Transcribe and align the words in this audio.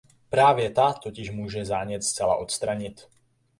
Právě 0.29 0.69
ta 0.71 0.93
totiž 0.93 1.29
může 1.31 1.65
zánět 1.65 2.03
zcela 2.03 2.35
odstranit. 2.37 3.07